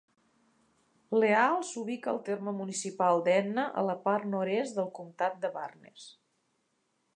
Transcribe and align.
Leal 1.23 1.57
s'ubica 1.71 2.09
al 2.13 2.17
terme 2.29 2.53
municipal 2.61 3.23
d'Edna, 3.29 3.67
a 3.81 3.85
la 3.91 3.97
part 4.09 4.27
nord-est 4.33 4.79
del 4.81 4.91
Comtat 5.01 5.39
de 5.45 5.55
Barnes. 5.61 6.11